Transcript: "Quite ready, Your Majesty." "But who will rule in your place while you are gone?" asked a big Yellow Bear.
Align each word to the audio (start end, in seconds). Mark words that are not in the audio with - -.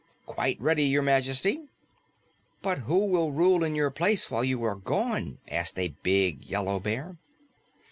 "Quite 0.25 0.59
ready, 0.59 0.85
Your 0.85 1.03
Majesty." 1.03 1.65
"But 2.63 2.79
who 2.79 3.05
will 3.05 3.31
rule 3.31 3.63
in 3.63 3.75
your 3.75 3.91
place 3.91 4.31
while 4.31 4.43
you 4.43 4.63
are 4.63 4.73
gone?" 4.73 5.37
asked 5.47 5.77
a 5.77 5.93
big 6.01 6.43
Yellow 6.43 6.79
Bear. 6.79 7.17